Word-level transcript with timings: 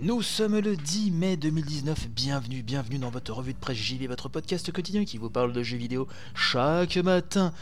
Nous 0.00 0.22
sommes 0.22 0.60
le 0.60 0.76
10 0.76 1.10
mai 1.10 1.36
2019, 1.36 2.10
bienvenue, 2.10 2.62
bienvenue 2.62 2.98
dans 2.98 3.10
votre 3.10 3.32
revue 3.32 3.52
de 3.52 3.58
presse 3.58 3.78
JV, 3.78 4.06
votre 4.06 4.28
podcast 4.28 4.70
quotidien 4.70 5.04
qui 5.04 5.18
vous 5.18 5.28
parle 5.28 5.52
de 5.52 5.60
jeux 5.64 5.76
vidéo 5.76 6.06
chaque 6.36 6.98
matin. 6.98 7.52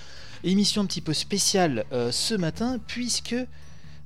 Émission 0.44 0.82
un 0.82 0.84
petit 0.84 1.00
peu 1.00 1.14
spéciale 1.14 1.86
euh, 1.92 2.12
ce 2.12 2.34
matin 2.34 2.78
puisque, 2.86 3.34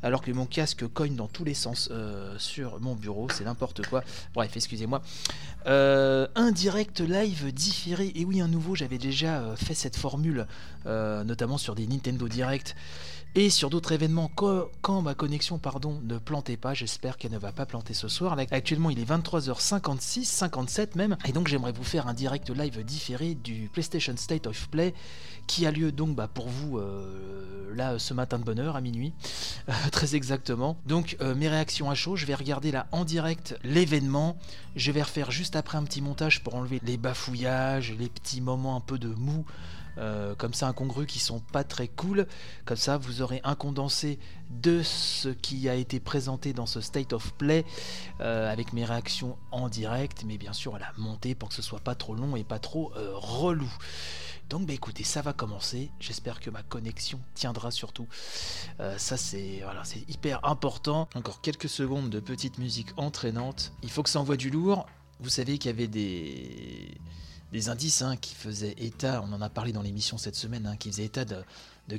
alors 0.04 0.22
que 0.22 0.30
mon 0.30 0.46
casque 0.46 0.86
cogne 0.86 1.16
dans 1.16 1.26
tous 1.26 1.42
les 1.42 1.54
sens 1.54 1.88
euh, 1.90 2.38
sur 2.38 2.78
mon 2.78 2.94
bureau, 2.94 3.28
c'est 3.30 3.42
n'importe 3.42 3.84
quoi, 3.88 4.04
bref, 4.32 4.52
excusez-moi, 4.54 5.02
euh, 5.66 6.28
un 6.36 6.52
direct 6.52 7.00
live 7.00 7.52
différé, 7.52 8.12
et 8.14 8.24
oui 8.24 8.40
un 8.40 8.46
nouveau, 8.46 8.76
j'avais 8.76 8.98
déjà 8.98 9.56
fait 9.56 9.74
cette 9.74 9.96
formule, 9.96 10.46
notamment 10.84 11.58
sur 11.58 11.74
des 11.74 11.88
Nintendo 11.88 12.28
Direct 12.28 12.76
et 13.34 13.48
sur 13.48 13.70
d'autres 13.70 13.92
événements 13.92 14.30
quand, 14.34 15.02
ma 15.02 15.14
connexion 15.14 15.58
pardon 15.58 16.00
ne 16.02 16.18
plantait 16.18 16.56
pas 16.56 16.74
j'espère 16.74 17.16
qu'elle 17.16 17.30
ne 17.30 17.38
va 17.38 17.52
pas 17.52 17.66
planter 17.66 17.94
ce 17.94 18.08
soir. 18.08 18.36
Actuellement 18.50 18.90
il 18.90 18.98
est 18.98 19.08
23h56 19.08 20.24
57 20.24 20.96
même. 20.96 21.16
Et 21.26 21.32
donc 21.32 21.48
j'aimerais 21.48 21.72
vous 21.72 21.84
faire 21.84 22.08
un 22.08 22.14
direct 22.14 22.50
live 22.50 22.82
différé 22.84 23.34
du 23.34 23.70
PlayStation 23.72 24.16
State 24.16 24.46
of 24.46 24.68
Play 24.68 24.94
qui 25.46 25.66
a 25.66 25.70
lieu 25.70 25.92
donc 25.92 26.14
bah, 26.14 26.28
pour 26.32 26.48
vous 26.48 26.78
euh, 26.78 27.74
là 27.74 27.98
ce 27.98 28.14
matin 28.14 28.38
de 28.38 28.44
bonne 28.44 28.58
heure 28.58 28.76
à 28.76 28.80
minuit. 28.80 29.12
Euh, 29.68 29.72
très 29.92 30.16
exactement. 30.16 30.76
Donc 30.86 31.16
euh, 31.20 31.34
mes 31.34 31.48
réactions 31.48 31.88
à 31.88 31.94
chaud 31.94 32.16
je 32.16 32.26
vais 32.26 32.34
regarder 32.34 32.72
là 32.72 32.86
en 32.90 33.04
direct 33.04 33.56
l'événement. 33.62 34.36
Je 34.76 34.90
vais 34.90 35.02
refaire 35.02 35.30
juste 35.30 35.56
après 35.56 35.78
un 35.78 35.84
petit 35.84 36.02
montage 36.02 36.42
pour 36.42 36.56
enlever 36.56 36.80
les 36.84 36.96
bafouillages 36.96 37.94
les 37.98 38.08
petits 38.08 38.40
moments 38.40 38.76
un 38.76 38.80
peu 38.80 38.98
de 38.98 39.08
mou 39.08 39.44
euh, 40.00 40.34
comme 40.34 40.54
ça 40.54 40.66
incongrus 40.66 41.06
qui 41.06 41.18
sont 41.18 41.40
pas 41.40 41.62
très 41.62 41.88
cool. 41.88 42.26
Comme 42.64 42.76
ça, 42.76 42.96
vous 42.96 43.20
aurez 43.22 43.40
un 43.44 43.54
condensé 43.54 44.18
de 44.50 44.82
ce 44.82 45.28
qui 45.28 45.68
a 45.68 45.74
été 45.74 46.00
présenté 46.00 46.52
dans 46.52 46.66
ce 46.66 46.80
State 46.80 47.12
of 47.12 47.34
Play 47.34 47.64
euh, 48.20 48.50
avec 48.50 48.72
mes 48.72 48.84
réactions 48.84 49.36
en 49.50 49.68
direct, 49.68 50.24
mais 50.26 50.38
bien 50.38 50.52
sûr 50.54 50.74
à 50.74 50.78
la 50.78 50.92
montée 50.96 51.34
pour 51.34 51.50
que 51.50 51.54
ce 51.54 51.62
soit 51.62 51.80
pas 51.80 51.94
trop 51.94 52.14
long 52.14 52.34
et 52.34 52.44
pas 52.44 52.58
trop 52.58 52.92
euh, 52.96 53.12
relou. 53.14 53.70
Donc 54.48 54.66
bah 54.66 54.72
écoutez, 54.72 55.04
ça 55.04 55.22
va 55.22 55.32
commencer. 55.32 55.90
J'espère 56.00 56.40
que 56.40 56.50
ma 56.50 56.62
connexion 56.64 57.20
tiendra 57.34 57.70
surtout. 57.70 58.08
Ça 58.96 59.16
c'est 59.16 59.60
voilà, 59.62 59.84
c'est 59.84 60.02
hyper 60.10 60.44
important. 60.44 61.08
Encore 61.14 61.40
quelques 61.40 61.68
secondes 61.68 62.10
de 62.10 62.18
petite 62.18 62.58
musique 62.58 62.88
entraînante. 62.96 63.72
Il 63.84 63.90
faut 63.90 64.02
que 64.02 64.10
ça 64.10 64.18
envoie 64.18 64.36
du 64.36 64.50
lourd. 64.50 64.86
Vous 65.20 65.28
savez 65.28 65.56
qu'il 65.58 65.70
y 65.70 65.74
avait 65.74 65.86
des 65.86 66.98
des 67.52 67.68
indices 67.68 68.02
hein, 68.02 68.16
qui 68.16 68.34
faisaient 68.34 68.74
état, 68.78 69.22
on 69.26 69.32
en 69.32 69.40
a 69.40 69.48
parlé 69.48 69.72
dans 69.72 69.82
l'émission 69.82 70.18
cette 70.18 70.36
semaine, 70.36 70.66
hein, 70.66 70.76
qui 70.76 70.90
faisaient 70.90 71.04
état 71.04 71.24
de, 71.24 71.44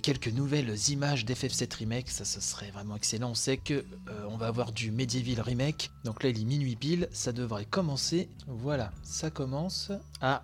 quelques 0.01 0.29
nouvelles 0.29 0.73
images 0.89 1.25
d'FF7 1.25 1.75
Remake, 1.75 2.09
ça 2.09 2.23
ce 2.23 2.39
serait 2.39 2.71
vraiment 2.71 2.95
excellent. 2.95 3.31
On 3.31 3.35
sait 3.35 3.57
que 3.57 3.73
euh, 3.73 4.25
on 4.29 4.37
va 4.37 4.47
avoir 4.47 4.71
du 4.71 4.89
Medieval 4.89 5.41
Remake, 5.41 5.91
donc 6.05 6.23
là 6.23 6.29
il 6.29 6.39
est 6.39 6.45
minuit 6.45 6.77
pile, 6.77 7.09
ça 7.11 7.33
devrait 7.33 7.65
commencer. 7.65 8.29
Voilà, 8.47 8.91
ça 9.03 9.29
commence. 9.29 9.91
Ah, 10.21 10.43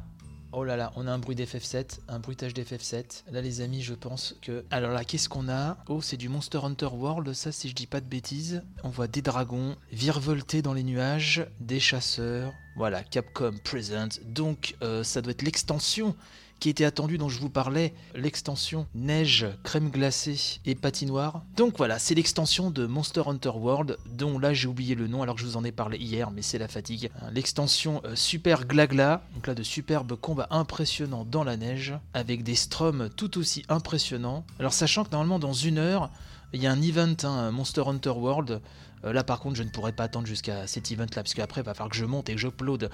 Oh 0.53 0.63
là 0.63 0.77
là, 0.77 0.93
on 0.95 1.07
a 1.07 1.11
un 1.11 1.19
bruit 1.19 1.35
d'FF7, 1.35 1.99
un 2.07 2.19
bruitage 2.19 2.53
d'FF7. 2.53 3.23
Là 3.31 3.41
les 3.41 3.61
amis, 3.61 3.81
je 3.81 3.93
pense 3.93 4.35
que... 4.41 4.63
Alors 4.71 4.91
là, 4.91 5.03
qu'est-ce 5.03 5.27
qu'on 5.27 5.49
a? 5.49 5.77
Oh, 5.89 6.01
c'est 6.01 6.15
du 6.15 6.29
Monster 6.29 6.59
Hunter 6.63 6.87
World, 6.87 7.33
ça 7.33 7.51
si 7.51 7.67
je 7.67 7.75
dis 7.75 7.85
pas 7.85 7.99
de 7.99 8.05
bêtises. 8.05 8.63
On 8.83 8.89
voit 8.89 9.07
des 9.07 9.21
dragons 9.21 9.75
virevolter 9.91 10.61
dans 10.61 10.73
les 10.73 10.83
nuages, 10.83 11.45
des 11.59 11.79
chasseurs. 11.79 12.53
Voilà, 12.77 13.03
Capcom 13.03 13.55
Present. 13.63 14.21
Donc 14.25 14.75
euh, 14.81 15.03
ça 15.03 15.21
doit 15.21 15.31
être 15.31 15.41
l'extension 15.41 16.15
qui 16.59 16.69
était 16.69 16.85
attendue 16.85 17.17
dont 17.17 17.29
je 17.29 17.39
vous 17.39 17.49
parlais, 17.49 17.93
l'extension 18.15 18.87
neige, 18.95 19.47
crème 19.63 19.89
glacée 19.89 20.59
et 20.65 20.75
patinoire. 20.75 21.43
Donc 21.55 21.77
voilà, 21.77 21.99
c'est 21.99 22.15
l'extension 22.15 22.71
de 22.71 22.85
Monster 22.85 23.23
Hunter 23.25 23.51
World, 23.55 23.97
dont 24.05 24.39
là 24.39 24.53
j'ai 24.53 24.67
oublié 24.67 24.95
le 24.95 25.07
nom 25.07 25.21
alors 25.21 25.35
que 25.35 25.41
je 25.41 25.45
vous 25.45 25.57
en 25.57 25.63
ai 25.63 25.71
parlé 25.71 25.97
hier, 25.97 26.31
mais 26.31 26.41
c'est 26.41 26.57
la 26.57 26.67
fatigue. 26.67 27.09
Hein, 27.21 27.29
L'extension 27.33 28.01
euh, 28.05 28.15
Super 28.15 28.65
Glagla, 28.65 29.23
donc 29.35 29.47
là 29.47 29.55
de 29.55 29.63
superbes 29.63 30.15
combats 30.15 30.47
impressionnants 30.49 31.25
dans 31.25 31.43
la 31.43 31.57
neige, 31.57 31.93
avec 32.13 32.43
des 32.43 32.55
stroms 32.55 33.09
tout 33.15 33.37
aussi 33.37 33.63
impressionnants. 33.69 34.45
Alors 34.59 34.73
sachant 34.73 35.03
que 35.03 35.11
normalement 35.11 35.39
dans 35.39 35.53
une 35.53 35.77
heure, 35.77 36.09
il 36.53 36.61
y 36.61 36.67
a 36.67 36.71
un 36.71 36.81
event, 36.81 37.15
hein, 37.23 37.51
Monster 37.51 37.83
Hunter 37.87 38.11
World. 38.11 38.61
Euh, 39.03 39.13
là, 39.13 39.23
par 39.23 39.39
contre, 39.39 39.55
je 39.55 39.63
ne 39.63 39.69
pourrais 39.69 39.91
pas 39.91 40.05
attendre 40.05 40.25
jusqu'à 40.25 40.65
cet 40.65 40.91
event-là, 40.91 41.21
parce 41.21 41.33
qu'après, 41.35 41.61
il 41.61 41.63
va 41.63 41.73
falloir 41.73 41.89
que 41.91 41.95
je 41.95 42.05
monte 42.05 42.29
et 42.29 42.33
que 42.33 42.39
j'upload 42.39 42.89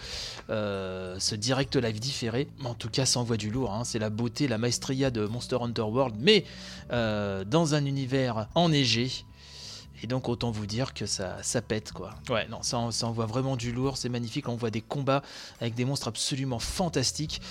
euh, 0.50 1.18
ce 1.19 1.36
direct 1.36 1.75
live 1.78 2.00
différé. 2.00 2.50
En 2.66 2.74
tout 2.74 2.90
cas, 2.90 3.06
ça 3.06 3.19
envoie 3.19 3.38
du 3.38 3.50
lourd. 3.50 3.74
hein. 3.74 3.84
C'est 3.86 4.00
la 4.00 4.09
beauté, 4.09 4.47
la 4.47 4.58
maestria 4.58 5.12
de 5.12 5.25
Monster 5.25 5.58
Hunter 5.62 5.84
World, 5.84 6.16
mais 6.19 6.44
euh, 6.92 7.46
dans 7.46 7.74
un 7.75 7.86
univers 7.86 8.47
enneigé. 8.56 9.12
Et 10.02 10.08
donc 10.08 10.28
autant 10.28 10.52
vous 10.52 10.66
dire 10.66 10.94
que 10.94 11.06
ça, 11.06 11.42
ça 11.44 11.62
pète 11.62 11.94
quoi. 11.94 12.09
Ouais 12.28 12.46
non 12.50 12.62
ça, 12.62 12.90
ça 12.92 13.08
envoie 13.08 13.25
vraiment 13.25 13.56
du 13.56 13.72
lourd, 13.72 13.96
c'est 13.96 14.09
magnifique, 14.09 14.50
on 14.50 14.56
voit 14.58 14.69
des 14.69 14.81
combats 14.81 15.24
avec 15.62 15.75
des 15.75 15.86
monstres 15.86 16.09
absolument 16.09 16.59
fantastiques. 16.59 17.42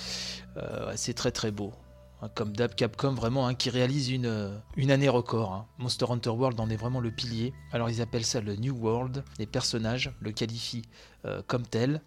C'est 0.95 1.15
très 1.15 1.31
très 1.31 1.49
beau. 1.49 1.73
Hein, 2.23 2.29
Comme 2.35 2.55
d'hab 2.55 2.73
Capcom 2.73 3.13
vraiment 3.13 3.47
hein, 3.47 3.53
qui 3.53 3.69
réalise 3.69 4.09
une, 4.09 4.27
euh, 4.27 4.57
année 4.89 5.09
record. 5.09 5.51
hein. 5.53 5.65
Monster 5.77 6.05
Hunter 6.09 6.29
World 6.29 6.57
en 6.59 6.69
est 6.69 6.77
vraiment 6.77 7.01
le 7.01 7.11
pilier. 7.11 7.53
Alors 7.73 7.89
ils 7.89 8.01
appellent 8.01 8.25
ça 8.25 8.39
le 8.39 8.55
New 8.55 8.73
World. 8.75 9.25
Les 9.39 9.45
personnages 9.45 10.15
le 10.21 10.31
qualifient 10.31 10.83
euh, 11.25 11.41
comme 11.45 11.67
tel. 11.67 12.01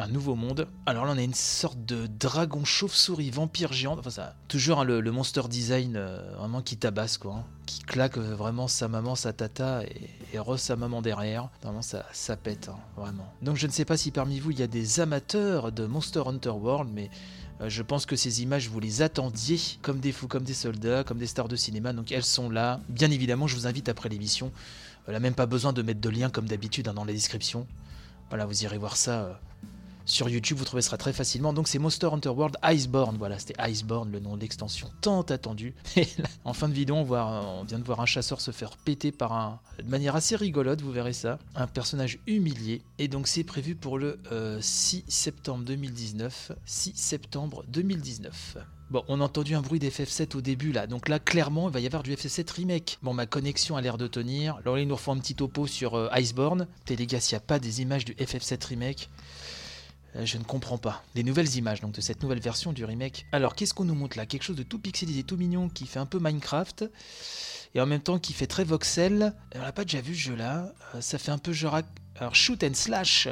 Un 0.00 0.08
nouveau 0.08 0.34
monde. 0.34 0.66
Alors 0.86 1.04
là, 1.04 1.12
on 1.14 1.18
a 1.18 1.22
une 1.22 1.34
sorte 1.34 1.84
de 1.86 2.08
dragon 2.08 2.64
chauve-souris 2.64 3.30
vampire 3.30 3.72
géant. 3.72 3.96
Enfin, 3.96 4.10
ça, 4.10 4.34
toujours 4.48 4.80
hein, 4.80 4.84
le, 4.84 5.00
monster 5.12 5.42
design 5.48 5.94
euh, 5.96 6.34
vraiment 6.36 6.62
qui 6.62 6.76
tabasse, 6.76 7.16
quoi. 7.16 7.34
hein. 7.34 7.44
Qui 7.66 7.80
claque 7.80 8.18
euh, 8.18 8.34
vraiment 8.34 8.66
sa 8.66 8.88
maman, 8.88 9.14
sa 9.14 9.32
tata 9.32 9.84
et, 9.84 10.10
et 10.32 10.38
re 10.40 10.58
sa 10.58 10.74
maman 10.74 11.00
derrière. 11.00 11.48
Vraiment, 11.62 11.80
ça, 11.80 12.02
pète, 12.36 12.68
hein, 12.68 12.78
vraiment. 12.96 13.32
Donc, 13.40 13.56
je 13.56 13.68
ne 13.68 13.72
sais 13.72 13.84
pas 13.84 13.96
si 13.96 14.10
parmi 14.10 14.40
vous 14.40 14.50
il 14.50 14.58
y 14.58 14.64
a 14.64 14.66
des 14.66 14.98
amateurs 14.98 15.70
de 15.70 15.86
Monster 15.86 16.22
Hunter 16.26 16.50
World, 16.50 16.90
mais 16.92 17.08
euh, 17.60 17.68
je 17.68 17.82
pense 17.82 18.04
que 18.04 18.16
ces 18.16 18.42
images, 18.42 18.68
vous 18.68 18.80
les 18.80 19.00
attendiez 19.00 19.60
comme 19.80 20.00
des 20.00 20.10
fous, 20.10 20.26
comme 20.26 20.42
des 20.42 20.54
soldats, 20.54 21.04
comme 21.04 21.18
des 21.18 21.28
stars 21.28 21.46
de 21.46 21.54
cinéma. 21.54 21.92
Donc, 21.92 22.10
elles 22.10 22.24
sont 22.24 22.50
là. 22.50 22.80
Bien 22.88 23.12
évidemment, 23.12 23.46
je 23.46 23.54
vous 23.54 23.68
invite 23.68 23.88
après 23.88 24.08
l'émission. 24.08 24.50
Là, 25.06 25.20
même 25.20 25.34
pas 25.34 25.46
besoin 25.46 25.72
de 25.72 25.82
mettre 25.82 26.00
de 26.00 26.08
lien 26.08 26.30
comme 26.30 26.46
d'habitude 26.48 26.88
hein, 26.88 26.94
dans 26.94 27.04
la 27.04 27.12
description. 27.12 27.68
Voilà, 28.30 28.46
vous 28.46 28.64
irez 28.64 28.78
voir 28.78 28.96
ça. 28.96 29.38
Euh, 30.04 30.06
sur 30.06 30.28
YouTube, 30.28 30.58
vous 30.58 30.64
trouvez 30.64 30.82
ça 30.82 30.96
très 30.96 31.12
facilement. 31.12 31.52
Donc 31.52 31.68
c'est 31.68 31.78
Monster 31.78 32.08
Hunter 32.12 32.28
World 32.30 32.56
Iceborne. 32.64 33.16
Voilà, 33.18 33.38
c'était 33.38 33.60
Iceborne, 33.70 34.10
le 34.10 34.20
nom 34.20 34.36
de 34.36 34.40
l'extension 34.40 34.90
tant 35.00 35.22
attendu. 35.22 35.74
Et 35.96 36.06
là, 36.18 36.28
en 36.44 36.52
fin 36.52 36.68
de 36.68 36.74
vidéo, 36.74 36.96
on, 36.96 37.04
voit, 37.04 37.26
on 37.26 37.64
vient 37.64 37.78
de 37.78 37.84
voir 37.84 38.00
un 38.00 38.06
chasseur 38.06 38.40
se 38.40 38.50
faire 38.50 38.76
péter 38.76 39.12
par 39.12 39.32
un, 39.32 39.60
de 39.82 39.88
manière 39.88 40.16
assez 40.16 40.36
rigolote, 40.36 40.82
vous 40.82 40.92
verrez 40.92 41.12
ça. 41.12 41.38
Un 41.54 41.66
personnage 41.66 42.18
humilié. 42.26 42.82
Et 42.98 43.08
donc 43.08 43.26
c'est 43.26 43.44
prévu 43.44 43.74
pour 43.74 43.98
le 43.98 44.18
euh, 44.32 44.58
6 44.60 45.04
septembre 45.08 45.64
2019. 45.64 46.52
6 46.64 46.92
septembre 46.94 47.64
2019. 47.68 48.58
Bon, 48.90 49.02
on 49.08 49.20
a 49.20 49.24
entendu 49.24 49.54
un 49.54 49.62
bruit 49.62 49.80
d'FF7 49.80 50.36
au 50.36 50.40
début 50.42 50.70
là, 50.70 50.86
donc 50.86 51.08
là 51.08 51.18
clairement 51.18 51.68
il 51.68 51.72
va 51.72 51.80
y 51.80 51.86
avoir 51.86 52.02
du 52.02 52.12
FF7 52.12 52.52
remake. 52.52 52.98
Bon, 53.02 53.14
ma 53.14 53.26
connexion 53.26 53.76
a 53.76 53.80
l'air 53.80 53.96
de 53.96 54.06
tenir. 54.06 54.56
Alors 54.56 54.76
là, 54.76 54.82
ils 54.82 54.88
nous 54.88 54.94
refont 54.94 55.12
un 55.12 55.18
petit 55.18 55.34
topo 55.34 55.66
sur 55.66 55.94
euh, 55.94 56.08
Iceborne. 56.14 56.66
Et 56.88 56.96
les 56.96 57.06
gars, 57.06 57.20
s'il 57.20 57.34
n'y 57.34 57.42
a 57.42 57.46
pas 57.46 57.58
des 57.58 57.80
images 57.80 58.04
du 58.04 58.12
FF7 58.12 58.66
remake, 58.66 59.08
euh, 59.08 59.63
Je 60.22 60.38
ne 60.38 60.44
comprends 60.44 60.78
pas. 60.78 61.02
Les 61.14 61.22
nouvelles 61.22 61.56
images 61.56 61.80
donc 61.80 61.92
de 61.92 62.00
cette 62.00 62.22
nouvelle 62.22 62.40
version 62.40 62.72
du 62.72 62.84
remake. 62.84 63.26
Alors 63.32 63.54
qu'est-ce 63.54 63.74
qu'on 63.74 63.84
nous 63.84 63.94
montre 63.94 64.16
là? 64.16 64.26
Quelque 64.26 64.42
chose 64.44 64.56
de 64.56 64.62
tout 64.62 64.78
pixelisé, 64.78 65.24
tout 65.24 65.36
mignon, 65.36 65.68
qui 65.68 65.86
fait 65.86 65.98
un 65.98 66.06
peu 66.06 66.18
Minecraft 66.20 66.84
et 67.74 67.80
en 67.80 67.86
même 67.86 68.00
temps 68.00 68.18
qui 68.18 68.32
fait 68.32 68.46
très 68.46 68.64
voxel. 68.64 69.34
On 69.54 69.60
n'a 69.60 69.72
pas 69.72 69.84
déjà 69.84 70.00
vu 70.00 70.14
ce 70.14 70.20
jeu 70.20 70.36
là. 70.36 70.72
Euh, 70.94 71.00
ça 71.00 71.18
fait 71.18 71.32
un 71.32 71.38
peu 71.38 71.52
genre 71.52 71.80
alors 72.20 72.34
shoot 72.34 72.62
and 72.62 72.74
slash 72.74 73.28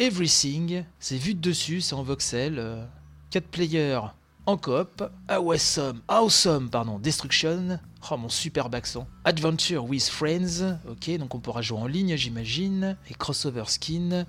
everything. 0.00 0.84
C'est 0.98 1.16
vu 1.16 1.34
de 1.34 1.40
dessus, 1.40 1.80
c'est 1.80 1.94
en 1.94 2.02
voxel. 2.02 2.86
4 3.30 3.46
players 3.46 4.00
en 4.46 4.56
coop. 4.56 5.02
Awesome, 5.28 6.02
awesome, 6.08 6.68
pardon, 6.68 6.98
destruction. 6.98 7.78
Oh 8.10 8.16
mon 8.16 8.28
superbe 8.28 8.74
accent. 8.74 9.06
Adventure 9.24 9.84
with 9.84 10.04
friends. 10.04 10.78
Ok, 10.88 11.16
donc 11.16 11.34
on 11.34 11.40
pourra 11.40 11.62
jouer 11.62 11.78
en 11.78 11.86
ligne, 11.86 12.16
j'imagine. 12.16 12.96
Et 13.08 13.14
crossover 13.14 13.64
skin. 13.68 14.26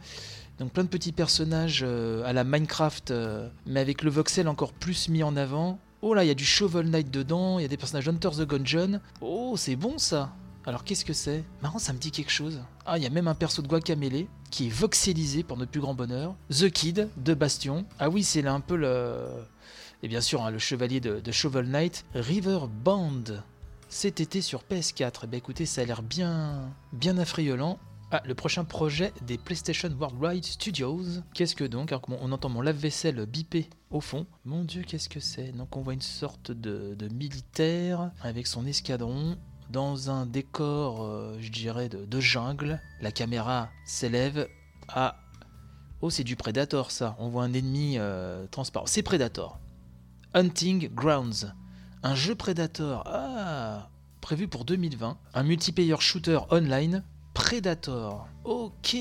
Donc 0.60 0.72
plein 0.72 0.84
de 0.84 0.90
petits 0.90 1.12
personnages 1.12 1.84
euh, 1.86 2.24
à 2.26 2.32
la 2.32 2.44
Minecraft, 2.44 3.12
euh, 3.12 3.50
mais 3.66 3.82
avec 3.82 4.04
le 4.04 4.10
voxel 4.10 4.48
encore 4.48 4.72
plus 4.72 5.10
mis 5.10 5.24
en 5.24 5.36
avant. 5.36 5.80
Oh 6.02 6.14
là, 6.14 6.24
il 6.24 6.28
y 6.28 6.32
a 6.32 6.36
du 6.36 6.46
Shovel 6.46 6.90
Knight 6.90 7.12
dedans, 7.12 7.60
il 7.60 7.64
y 7.64 7.66
a 7.66 7.68
des 7.68 7.78
personnages 7.78 8.08
Hunter 8.08 8.30
the 8.30 8.48
Gungeon. 8.48 9.02
Oh, 9.22 9.56
c'est 9.58 9.76
bon 9.76 9.98
ça 9.98 10.32
Alors 10.66 10.84
qu'est-ce 10.84 11.04
que 11.04 11.14
c'est? 11.14 11.44
Marrant, 11.62 11.80
ça 11.80 11.92
me 11.94 11.98
dit 11.98 12.12
quelque 12.12 12.32
chose. 12.32 12.62
Ah, 12.86 12.98
il 12.98 13.04
y 13.04 13.08
a 13.08 13.10
même 13.10 13.28
un 13.28 13.36
perso 13.36 13.62
de 13.62 13.68
Guacamele 13.68 14.28
qui 14.50 14.68
est 14.68 14.70
voxelisé 14.70 15.44
pour 15.44 15.58
notre 15.58 15.72
plus 15.72 15.82
grand 15.82 15.96
bonheur. 15.96 16.36
The 16.50 16.70
Kid 16.70 17.10
de 17.18 17.34
Bastion. 17.34 17.86
Ah 18.00 18.10
oui, 18.10 18.24
c'est 18.24 18.42
là 18.42 18.54
un 18.54 18.62
peu 18.62 18.78
le. 18.78 19.18
Et 20.04 20.08
bien 20.08 20.22
sûr, 20.22 20.44
hein, 20.44 20.52
le 20.52 20.60
chevalier 20.60 21.00
de, 21.00 21.32
Shovel 21.32 21.66
Knight, 21.66 22.06
River 22.14 22.60
Band. 22.84 23.24
Cet 23.90 24.20
été 24.22 24.42
sur 24.42 24.62
PS4. 24.62 25.22
Eh 25.24 25.28
ben 25.28 25.38
écoutez, 25.38 25.66
ça 25.66 25.82
a 25.82 25.86
l'air 25.86 26.02
bien, 26.02 26.72
bien 26.94 27.18
affriolant. 27.18 27.80
Ah, 28.18 28.22
le 28.26 28.34
prochain 28.34 28.64
projet 28.64 29.12
des 29.28 29.38
PlayStation 29.38 29.90
Worldwide 29.90 30.46
Studios. 30.46 31.04
Qu'est-ce 31.34 31.54
que 31.54 31.66
donc 31.66 31.94
On 32.08 32.32
entend 32.32 32.48
mon 32.48 32.62
lave-vaisselle 32.62 33.26
bipé 33.26 33.70
au 33.90 34.00
fond. 34.00 34.26
Mon 34.46 34.64
dieu, 34.64 34.84
qu'est-ce 34.84 35.10
que 35.10 35.20
c'est? 35.20 35.52
Donc 35.52 35.76
on 35.76 35.82
voit 35.82 35.96
une 35.96 36.00
sorte 36.00 36.50
de, 36.50 36.96
de 36.96 37.10
militaire 37.10 38.12
avec 38.22 38.48
son 38.48 38.66
escadron 38.66 39.38
dans 39.70 40.12
un 40.12 40.26
décor, 40.26 41.04
euh, 41.04 41.36
je 41.42 41.52
dirais, 41.52 41.90
de, 41.90 42.06
de 42.06 42.20
jungle. 42.22 42.80
La 43.02 43.12
caméra 43.12 43.70
s'élève 43.86 44.48
à... 44.88 45.18
Oh, 46.00 46.10
c'est 46.10 46.24
du 46.24 46.38
Predator 46.38 46.92
ça. 46.92 47.18
On 47.20 47.28
voit 47.28 47.44
un 47.44 47.52
ennemi 47.52 47.96
euh, 47.98 48.48
transparent. 48.48 48.86
C'est 48.86 49.04
Predator. 49.04 49.60
Hunting 50.34 50.88
Grounds. 50.88 51.54
Un 52.02 52.16
jeu 52.16 52.34
Predator. 52.34 53.04
Ah 53.08 53.90
Prévu 54.22 54.48
pour 54.48 54.64
2020. 54.64 55.18
Un 55.34 55.44
multiplayer 55.44 55.98
shooter 56.00 56.40
online. 56.50 57.04
Predator. 57.46 58.28
Ok, 58.44 58.98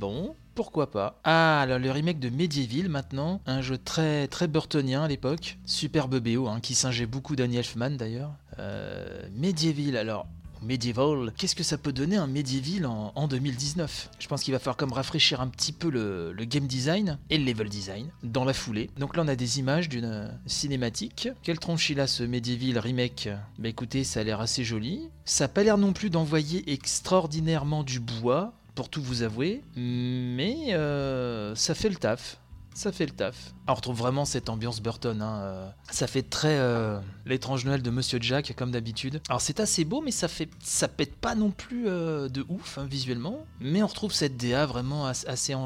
bon, 0.00 0.34
pourquoi 0.56 0.90
pas. 0.90 1.20
Ah, 1.22 1.60
alors 1.60 1.78
le 1.78 1.92
remake 1.92 2.18
de 2.18 2.28
Medieval 2.28 2.88
maintenant, 2.88 3.40
un 3.46 3.60
jeu 3.60 3.78
très 3.78 4.26
très 4.26 4.48
burtonien 4.48 5.04
à 5.04 5.08
l'époque, 5.08 5.58
superbe 5.64 6.18
BO, 6.18 6.48
hein, 6.48 6.58
qui 6.58 6.74
singeait 6.74 7.06
beaucoup 7.06 7.36
Danny 7.36 7.56
Elfman 7.56 7.90
d'ailleurs. 7.90 8.32
Euh, 8.58 9.22
Medieval, 9.30 9.96
alors 9.96 10.26
Medieval, 10.62 11.32
qu'est-ce 11.36 11.54
que 11.54 11.62
ça 11.62 11.78
peut 11.78 11.92
donner 11.92 12.16
un 12.16 12.26
Medieval 12.26 12.86
en, 12.86 13.12
en 13.14 13.28
2019 13.28 14.10
Je 14.18 14.28
pense 14.28 14.42
qu'il 14.42 14.52
va 14.52 14.58
falloir 14.58 14.76
comme 14.76 14.92
rafraîchir 14.92 15.40
un 15.40 15.48
petit 15.48 15.72
peu 15.72 15.90
le, 15.90 16.34
game 16.44 16.66
design 16.66 17.18
et 17.30 17.38
le 17.38 17.44
level 17.44 17.68
design 17.68 18.08
dans 18.22 18.44
la 18.44 18.52
foulée. 18.52 18.90
Donc 18.98 19.16
là 19.16 19.22
on 19.24 19.28
a 19.28 19.36
des 19.36 19.58
images 19.58 19.88
d'une 19.88 20.32
cinématique. 20.46 21.28
Quelle 21.42 21.58
tronche 21.58 21.90
il 21.90 22.00
a 22.00 22.06
ce 22.06 22.22
Medieval 22.22 22.78
remake? 22.78 23.28
Bah 23.58 23.68
écoutez, 23.68 24.04
ça 24.04 24.20
a 24.20 24.24
l'air 24.24 24.40
assez 24.40 24.64
joli. 24.64 25.08
Ça 25.24 25.44
a 25.44 25.48
pas 25.48 25.62
l'air 25.62 25.78
non 25.78 25.92
plus 25.92 26.10
d'envoyer 26.10 26.72
extraordinairement 26.72 27.84
du 27.84 28.00
bois, 28.00 28.54
pour 28.78 28.88
tout 28.88 29.02
vous 29.02 29.24
avouer, 29.24 29.62
mais 29.74 30.72
euh, 30.72 31.52
ça 31.56 31.74
fait 31.74 31.88
le 31.88 31.96
taf. 31.96 32.38
Ça 32.78 32.92
fait 32.92 33.06
le 33.06 33.10
taf. 33.10 33.54
Ah, 33.66 33.72
on 33.72 33.74
retrouve 33.74 33.96
vraiment 33.98 34.24
cette 34.24 34.48
ambiance 34.48 34.80
Burton. 34.80 35.20
hein, 35.20 35.40
euh. 35.40 35.68
Ça 35.90 36.06
fait 36.06 36.22
très 36.22 36.58
euh, 36.58 37.00
l'étrange 37.26 37.64
Noël 37.64 37.82
de 37.82 37.90
Monsieur 37.90 38.20
Jack, 38.22 38.54
comme 38.56 38.70
d'habitude. 38.70 39.20
Alors 39.28 39.40
c'est 39.40 39.58
assez 39.58 39.84
beau, 39.84 40.00
mais 40.00 40.12
ça 40.12 40.28
fait, 40.28 40.48
ça 40.62 40.86
pète 40.86 41.16
pas 41.16 41.34
non 41.34 41.50
plus 41.50 41.88
euh, 41.88 42.28
de 42.28 42.46
ouf 42.48 42.78
hein, 42.78 42.86
visuellement. 42.88 43.44
Mais 43.60 43.82
on 43.82 43.88
retrouve 43.88 44.12
cette 44.12 44.36
DA 44.36 44.64
vraiment 44.64 45.06
as- 45.08 45.24
assez, 45.26 45.56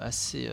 assez 0.00 0.50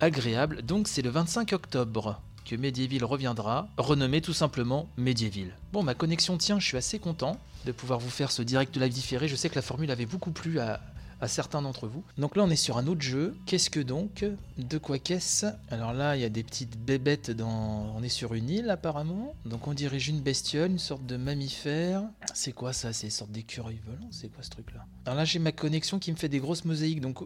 agréable. 0.00 0.62
Donc 0.62 0.88
c'est 0.88 1.02
le 1.02 1.10
25 1.10 1.52
octobre 1.52 2.20
que 2.44 2.56
Medieval 2.56 3.04
reviendra, 3.04 3.68
renommé 3.76 4.20
tout 4.20 4.32
simplement 4.32 4.88
Medieval. 4.96 5.54
Bon, 5.72 5.84
ma 5.84 5.94
connexion 5.94 6.36
tient, 6.38 6.58
je 6.58 6.66
suis 6.66 6.76
assez 6.76 6.98
content 6.98 7.38
de 7.66 7.72
pouvoir 7.72 8.00
vous 8.00 8.10
faire 8.10 8.32
ce 8.32 8.42
direct 8.42 8.76
live 8.76 8.92
différé. 8.92 9.28
Je 9.28 9.36
sais 9.36 9.48
que 9.48 9.54
la 9.54 9.62
formule 9.62 9.90
avait 9.92 10.06
beaucoup 10.06 10.32
plu 10.32 10.58
à, 10.58 10.80
à 11.20 11.28
certains 11.28 11.62
d'entre 11.62 11.86
vous. 11.86 12.02
Donc 12.18 12.36
là, 12.36 12.44
on 12.44 12.50
est 12.50 12.56
sur 12.56 12.78
un 12.78 12.86
autre 12.86 13.02
jeu. 13.02 13.36
Qu'est-ce 13.46 13.70
que 13.70 13.80
donc 13.80 14.24
De 14.58 14.78
quoi 14.78 14.98
qu'est-ce? 14.98 15.46
Alors 15.70 15.92
là, 15.92 16.16
il 16.16 16.22
y 16.22 16.24
a 16.24 16.28
des 16.28 16.42
petites 16.42 16.78
bébêtes 16.78 17.30
dans. 17.30 17.94
On 17.96 18.02
est 18.02 18.08
sur 18.08 18.34
une 18.34 18.48
île 18.48 18.70
apparemment. 18.70 19.34
Donc 19.44 19.66
on 19.68 19.74
dirige 19.74 20.08
une 20.08 20.20
bestiole, 20.20 20.70
une 20.70 20.78
sorte 20.78 21.06
de 21.06 21.16
mammifère. 21.16 22.02
C'est 22.34 22.52
quoi 22.52 22.72
ça? 22.72 22.92
C'est 22.92 23.06
une 23.06 23.12
sorte 23.12 23.32
d'écureuil 23.32 23.80
volant? 23.84 24.08
C'est 24.10 24.28
quoi 24.28 24.42
ce 24.42 24.50
truc-là? 24.50 24.84
Alors 25.06 25.16
là, 25.16 25.24
j'ai 25.24 25.38
ma 25.38 25.52
connexion 25.52 25.98
qui 25.98 26.10
me 26.12 26.16
fait 26.16 26.28
des 26.28 26.40
grosses 26.40 26.64
mosaïques. 26.64 27.00
Donc 27.00 27.22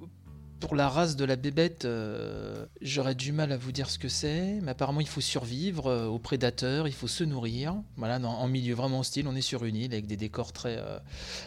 pour 0.60 0.76
la 0.76 0.88
race 0.88 1.16
de 1.16 1.24
la 1.26 1.36
bébête, 1.36 1.84
euh, 1.84 2.64
j'aurais 2.80 3.14
du 3.14 3.32
mal 3.32 3.52
à 3.52 3.56
vous 3.58 3.70
dire 3.70 3.90
ce 3.90 3.98
que 3.98 4.08
c'est, 4.08 4.60
mais 4.62 4.70
apparemment 4.70 5.00
il 5.00 5.08
faut 5.08 5.20
survivre 5.20 5.88
euh, 5.88 6.06
aux 6.06 6.18
prédateurs, 6.18 6.88
il 6.88 6.94
faut 6.94 7.06
se 7.08 7.22
nourrir. 7.22 7.74
Voilà, 7.98 8.18
en 8.26 8.48
milieu 8.48 8.74
vraiment 8.74 9.00
hostile, 9.00 9.28
on 9.28 9.36
est 9.36 9.42
sur 9.42 9.64
une 9.64 9.76
île 9.76 9.92
avec 9.92 10.06
des 10.06 10.16
décors 10.16 10.52
très, 10.52 10.78
euh, 10.78 10.98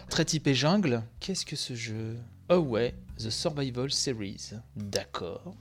très 0.10 0.24
typés 0.24 0.54
jungle. 0.54 1.02
Qu'est-ce 1.20 1.48
que 1.48 1.56
ce 1.56 1.74
jeu? 1.74 2.16
Ouais, 2.50 2.96
The 3.18 3.30
Survival 3.30 3.92
Series. 3.92 4.52
D'accord. 4.76 5.56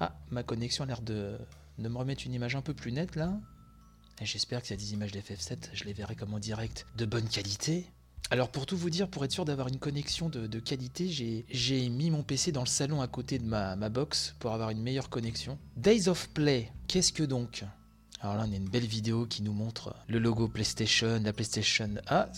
Ah, 0.00 0.14
ma 0.30 0.42
connexion 0.42 0.84
a 0.84 0.86
l'air 0.86 1.02
de, 1.02 1.38
de 1.78 1.88
me 1.88 1.96
remettre 1.98 2.24
une 2.26 2.34
image 2.34 2.56
un 2.56 2.62
peu 2.62 2.74
plus 2.74 2.92
nette 2.92 3.16
là. 3.16 3.38
J'espère 4.22 4.60
que 4.62 4.66
s'il 4.68 4.76
y 4.76 4.78
a 4.78 4.82
des 4.82 4.92
images 4.94 5.12
d'FF7, 5.12 5.68
je 5.74 5.84
les 5.84 5.92
verrai 5.92 6.16
comme 6.16 6.32
en 6.32 6.38
direct 6.38 6.86
de 6.96 7.04
bonne 7.04 7.28
qualité. 7.28 7.86
Alors 8.30 8.48
pour 8.50 8.66
tout 8.66 8.76
vous 8.76 8.90
dire, 8.90 9.08
pour 9.08 9.24
être 9.24 9.32
sûr 9.32 9.44
d'avoir 9.44 9.68
une 9.68 9.78
connexion 9.78 10.28
de, 10.28 10.58
qualité, 10.58 11.08
j'ai- 11.08 11.88
mis 11.90 12.10
mon 12.10 12.22
PC 12.22 12.50
dans 12.50 12.62
le 12.62 12.66
salon 12.66 13.00
à 13.02 13.06
côté 13.08 13.38
de 13.38 13.44
ma, 13.44 13.76
ma 13.76 13.88
box 13.88 14.34
pour 14.40 14.52
avoir 14.52 14.70
une 14.70 14.82
meilleure 14.82 15.10
connexion. 15.10 15.58
Days 15.76 16.08
of 16.08 16.28
Play, 16.30 16.72
qu'est-ce 16.88 17.12
que 17.12 17.22
donc? 17.22 17.64
Alors 18.20 18.36
là, 18.36 18.46
on 18.48 18.52
a 18.52 18.56
une 18.56 18.68
belle 18.68 18.86
vidéo 18.86 19.26
qui 19.26 19.42
nous 19.42 19.52
montre 19.52 19.94
le 20.08 20.18
logo 20.18 20.48
PlayStation, 20.48 21.20
la 21.22 21.32
PlayStation. 21.34 21.90
Ah, 22.06 22.28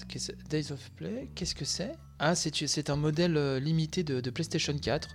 Days 0.50 0.72
of 0.72 0.90
Play, 0.96 1.30
qu'est-ce 1.36 1.54
que 1.54 1.64
c'est? 1.64 1.92
Ah, 2.20 2.34
c'est 2.34 2.90
un 2.90 2.96
modèle 2.96 3.36
euh, 3.36 3.60
limité 3.60 4.02
de, 4.02 4.30
PlayStation 4.30 4.76
4. 4.76 5.08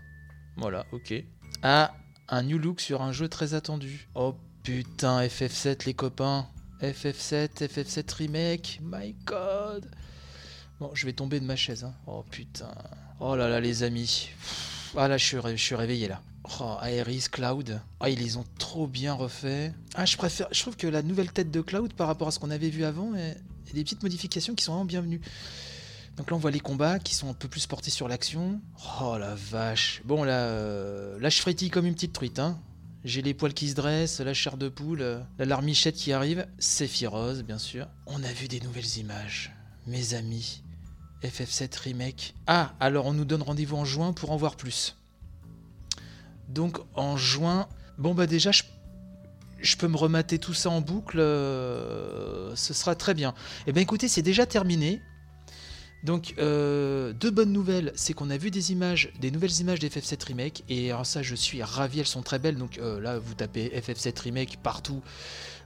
Voilà, 0.55 0.85
ok. 0.93 1.13
Ah, 1.61 1.93
un 2.29 2.43
new 2.43 2.57
look 2.57 2.79
sur 2.79 3.01
un 3.01 3.11
jeu 3.11 3.27
très 3.27 3.53
attendu. 3.53 4.07
Oh 4.15 4.35
putain, 4.63 5.21
FF7 5.25 5.85
les 5.85 5.93
copains. 5.93 6.47
FF7, 6.81 7.67
FF7 7.67 8.13
Remake, 8.15 8.79
my 8.81 9.15
god. 9.25 9.89
Bon, 10.79 10.91
je 10.93 11.05
vais 11.05 11.13
tomber 11.13 11.39
de 11.39 11.45
ma 11.45 11.57
chaise. 11.57 11.83
Hein. 11.83 11.93
Oh 12.07 12.23
putain. 12.29 12.71
Oh 13.19 13.35
là 13.35 13.49
là, 13.49 13.59
les 13.59 13.83
amis. 13.83 14.29
Ah 14.95 15.07
là, 15.09 15.17
je 15.17 15.25
suis, 15.25 15.37
je 15.37 15.55
suis 15.55 15.75
réveillé 15.75 16.07
là. 16.07 16.21
Oh, 16.59 16.77
Aeris, 16.83 17.25
Cloud. 17.31 17.81
Ah, 17.99 18.09
ils 18.09 18.19
les 18.19 18.37
ont 18.37 18.45
trop 18.59 18.87
bien 18.87 19.13
refaits. 19.13 19.73
Ah, 19.95 20.05
je 20.05 20.15
préfère. 20.15 20.47
Je 20.51 20.61
trouve 20.61 20.77
que 20.77 20.87
la 20.87 21.01
nouvelle 21.01 21.31
tête 21.31 21.51
de 21.51 21.61
Cloud 21.61 21.93
par 21.93 22.07
rapport 22.07 22.29
à 22.29 22.31
ce 22.31 22.39
qu'on 22.39 22.51
avait 22.51 22.69
vu 22.69 22.85
avant, 22.85 23.11
il 23.15 23.73
des 23.73 23.83
petites 23.83 24.03
modifications 24.03 24.55
qui 24.55 24.63
sont 24.63 24.71
vraiment 24.71 24.85
bienvenues. 24.85 25.21
Donc 26.17 26.29
là, 26.29 26.35
on 26.35 26.39
voit 26.39 26.51
les 26.51 26.59
combats 26.59 26.99
qui 26.99 27.15
sont 27.15 27.29
un 27.29 27.33
peu 27.33 27.47
plus 27.47 27.65
portés 27.65 27.89
sur 27.89 28.07
l'action. 28.07 28.61
Oh 29.01 29.17
la 29.17 29.35
vache. 29.35 30.01
Bon, 30.05 30.23
là, 30.23 30.45
euh, 30.45 31.17
je 31.21 31.41
frétille 31.41 31.69
comme 31.69 31.85
une 31.85 31.95
petite 31.95 32.13
truite. 32.13 32.39
Hein. 32.39 32.59
J'ai 33.03 33.21
les 33.21 33.33
poils 33.33 33.53
qui 33.53 33.69
se 33.69 33.75
dressent, 33.75 34.19
la 34.19 34.33
chair 34.33 34.57
de 34.57 34.69
poule, 34.69 35.01
euh, 35.01 35.19
la 35.39 35.45
larmichette 35.45 35.95
qui 35.95 36.13
arrive. 36.13 36.47
Sephiroth, 36.59 37.41
bien 37.41 37.57
sûr. 37.57 37.87
On 38.05 38.23
a 38.23 38.31
vu 38.31 38.47
des 38.47 38.59
nouvelles 38.59 38.97
images. 38.97 39.51
Mes 39.87 40.13
amis. 40.13 40.63
FF7 41.23 41.79
Remake. 41.79 42.35
Ah, 42.47 42.73
alors 42.79 43.05
on 43.05 43.13
nous 43.13 43.25
donne 43.25 43.41
rendez-vous 43.41 43.77
en 43.77 43.85
juin 43.85 44.13
pour 44.13 44.31
en 44.31 44.37
voir 44.37 44.55
plus. 44.55 44.97
Donc 46.49 46.79
en 46.95 47.17
juin. 47.17 47.67
Bon, 47.97 48.13
bah 48.13 48.27
déjà, 48.27 48.51
je 48.51 48.63
je 49.63 49.77
peux 49.77 49.87
me 49.87 49.97
remater 49.97 50.39
tout 50.39 50.53
ça 50.53 50.69
en 50.69 50.81
boucle, 50.81 51.19
euh, 51.19 52.53
ce 52.55 52.73
sera 52.73 52.95
très 52.95 53.13
bien. 53.13 53.33
Eh 53.65 53.71
bien 53.71 53.81
écoutez, 53.81 54.07
c'est 54.07 54.21
déjà 54.21 54.45
terminé. 54.45 55.01
Donc, 56.03 56.35
euh, 56.37 57.13
deux 57.13 57.31
bonnes 57.31 57.53
nouvelles, 57.53 57.93
c'est 57.95 58.13
qu'on 58.13 58.29
a 58.29 58.37
vu 58.37 58.51
des 58.51 58.73
images, 58.73 59.13
des 59.21 59.31
nouvelles 59.31 59.57
images 59.61 59.79
d'FF7 59.79 60.25
Remake, 60.25 60.63
et 60.67 60.91
alors 60.91 61.05
ça, 61.05 61.21
je 61.21 61.33
suis 61.33 61.63
ravi, 61.63 62.01
elles 62.01 62.05
sont 62.05 62.23
très 62.23 62.39
belles. 62.39 62.57
Donc 62.57 62.77
euh, 62.77 62.99
là, 62.99 63.19
vous 63.19 63.33
tapez 63.33 63.69
FF7 63.69 64.19
Remake 64.19 64.59
partout. 64.61 65.01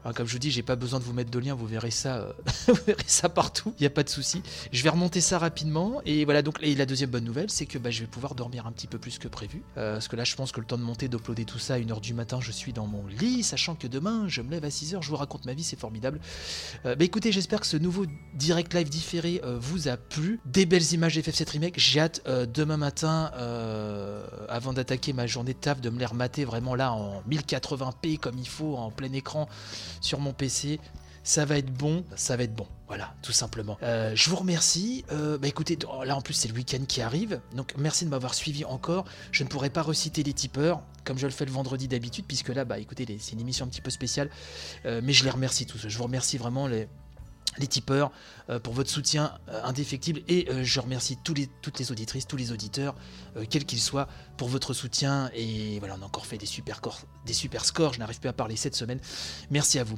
Hein, 0.07 0.13
comme 0.13 0.25
je 0.25 0.31
vous 0.31 0.39
dis, 0.39 0.51
j'ai 0.51 0.63
pas 0.63 0.77
besoin 0.77 0.99
de 0.99 1.03
vous 1.03 1.11
mettre 1.11 1.31
de 1.31 1.39
lien, 1.39 1.53
vous 1.53 1.65
verrez 1.65 1.91
ça, 1.91 2.15
euh, 2.15 2.31
vous 2.67 2.79
verrez 2.87 3.03
ça 3.07 3.27
partout, 3.27 3.73
il 3.77 3.83
n'y 3.83 3.87
a 3.87 3.89
pas 3.89 4.03
de 4.03 4.09
souci. 4.09 4.41
Je 4.71 4.81
vais 4.81 4.89
remonter 4.89 5.19
ça 5.19 5.37
rapidement, 5.37 6.01
et 6.05 6.23
voilà. 6.23 6.41
Donc, 6.41 6.61
la 6.61 6.85
deuxième 6.85 7.09
bonne 7.09 7.25
nouvelle, 7.25 7.49
c'est 7.49 7.65
que 7.65 7.77
bah, 7.77 7.91
je 7.91 8.01
vais 8.01 8.07
pouvoir 8.07 8.33
dormir 8.33 8.67
un 8.67 8.71
petit 8.71 8.87
peu 8.87 8.99
plus 8.99 9.19
que 9.19 9.27
prévu, 9.27 9.63
Euh, 9.75 9.93
parce 9.93 10.07
que 10.07 10.15
là, 10.15 10.23
je 10.23 10.35
pense 10.35 10.53
que 10.53 10.61
le 10.61 10.65
temps 10.65 10.77
de 10.77 10.83
monter, 10.83 11.09
d'uploader 11.09 11.43
tout 11.43 11.59
ça 11.59 11.73
à 11.73 11.79
1h 11.79 11.99
du 11.99 12.13
matin, 12.13 12.39
je 12.39 12.53
suis 12.53 12.71
dans 12.71 12.87
mon 12.87 13.05
lit, 13.05 13.43
sachant 13.43 13.75
que 13.75 13.87
demain, 13.87 14.29
je 14.29 14.41
me 14.41 14.49
lève 14.49 14.63
à 14.63 14.69
6h, 14.69 15.01
je 15.01 15.09
vous 15.09 15.17
raconte 15.17 15.45
ma 15.45 15.53
vie, 15.53 15.63
c'est 15.63 15.79
formidable. 15.79 16.21
Euh, 16.85 16.95
bah 16.95 17.03
écoutez, 17.03 17.33
j'espère 17.33 17.59
que 17.59 17.67
ce 17.67 17.75
nouveau 17.75 18.05
direct 18.33 18.73
live 18.73 18.89
différé 18.89 19.41
vous 19.59 19.89
a 19.89 19.97
plu. 19.97 20.39
Des 20.45 20.65
belles 20.65 20.93
images 20.93 21.17
d'FF7 21.17 21.49
Remake. 21.49 21.73
J'ai 21.77 21.99
hâte 21.99 22.21
demain 22.53 22.77
matin, 22.77 23.31
avant 24.47 24.71
d'attaquer 24.71 25.11
ma 25.11 25.27
journée 25.27 25.53
de 25.53 25.59
taf, 25.59 25.81
de 25.81 25.89
me 25.89 25.99
les 25.99 26.05
remater 26.05 26.45
vraiment 26.45 26.75
là 26.75 26.93
en 26.93 27.21
1080p 27.29 28.17
comme 28.19 28.37
il 28.37 28.47
faut, 28.47 28.77
en 28.77 28.91
plein 28.91 29.11
écran 29.11 29.49
sur 30.01 30.19
mon 30.19 30.33
PC. 30.33 30.79
Ça 31.23 31.43
va 31.43 31.57
être 31.57 31.73
bon, 31.73 32.05
ça 32.15 32.37
va 32.37 32.43
être 32.43 32.55
bon. 32.55 32.67
Voilà, 32.87 33.13
tout 33.21 33.33
simplement. 33.33 33.77
Euh, 33.83 34.13
je 34.15 34.29
vous 34.29 34.37
remercie. 34.37 35.03
Euh, 35.11 35.37
bah 35.37 35.49
écoutez, 35.49 35.77
oh, 35.91 36.05
là 36.05 36.15
en 36.15 36.21
plus 36.21 36.33
c'est 36.33 36.47
le 36.47 36.53
week-end 36.53 36.85
qui 36.87 37.01
arrive, 37.01 37.41
donc 37.53 37.73
merci 37.77 38.05
de 38.05 38.09
m'avoir 38.09 38.33
suivi 38.33 38.63
encore. 38.63 39.03
Je 39.33 39.43
ne 39.43 39.49
pourrai 39.49 39.69
pas 39.69 39.81
reciter 39.81 40.23
les 40.23 40.31
tipeurs 40.31 40.81
comme 41.07 41.17
je 41.17 41.25
le 41.25 41.31
fais 41.31 41.45
le 41.45 41.51
vendredi 41.51 41.87
d'habitude, 41.87 42.25
puisque 42.27 42.49
là, 42.49 42.65
bah 42.65 42.77
écoutez, 42.79 43.05
c'est 43.19 43.31
une 43.31 43.39
émission 43.39 43.65
un 43.65 43.69
petit 43.69 43.81
peu 43.81 43.89
spéciale, 43.89 44.29
Euh, 44.85 44.99
mais 45.03 45.13
je 45.13 45.23
les 45.23 45.29
remercie 45.29 45.65
tous. 45.65 45.87
Je 45.87 45.97
vous 45.97 46.03
remercie 46.03 46.37
vraiment 46.37 46.67
les, 46.67 46.87
les 47.59 47.67
tipeurs 47.67 48.11
euh, 48.49 48.59
pour 48.59 48.73
votre 48.73 48.89
soutien 48.89 49.37
euh, 49.49 49.61
indéfectible 49.63 50.21
et 50.27 50.47
euh, 50.49 50.63
je 50.63 50.79
remercie 50.79 51.17
tous 51.23 51.33
les, 51.33 51.47
toutes 51.61 51.79
les 51.79 51.91
auditrices, 51.91 52.27
tous 52.27 52.37
les 52.37 52.51
auditeurs, 52.51 52.95
quels 53.49 53.65
qu'ils 53.65 53.81
soient, 53.81 54.07
pour 54.37 54.47
votre 54.47 54.73
soutien 54.73 55.29
et 55.33 55.79
voilà, 55.79 55.95
on 55.99 56.01
a 56.01 56.05
encore 56.05 56.25
fait 56.25 56.37
des 56.37 56.45
super, 56.45 56.81
cor- 56.81 57.01
des 57.25 57.33
super 57.33 57.65
scores, 57.65 57.93
je 57.93 57.99
n'arrive 57.99 58.19
plus 58.19 58.29
à 58.29 58.33
parler 58.33 58.55
cette 58.55 58.75
semaine. 58.75 58.99
Merci 59.51 59.79
à 59.79 59.83
vous. 59.83 59.97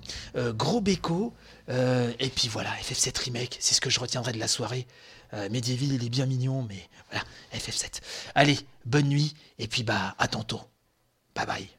Gros 0.54 0.82
béco 0.82 1.34
et 1.70 2.30
puis 2.36 2.48
voilà, 2.50 2.72
FF7 2.82 3.18
Remake, 3.26 3.58
c'est 3.60 3.76
ce 3.76 3.82
que 3.82 3.90
je 3.90 4.00
retiendrai 4.00 4.32
de 4.34 4.40
la 4.40 4.48
soirée. 4.48 4.88
Medieval, 5.34 5.94
il 5.94 6.04
est 6.04 6.10
bien 6.10 6.26
mignon, 6.26 6.64
mais 6.68 6.90
voilà, 7.12 7.24
FF7. 7.54 8.02
Allez, 8.36 8.60
bonne 8.86 9.08
nuit 9.08 9.34
et 9.58 9.68
puis 9.68 9.84
bah 9.84 10.16
à 10.18 10.28
tantôt. 10.28 10.62
Bye 11.36 11.46
bye. 11.46 11.79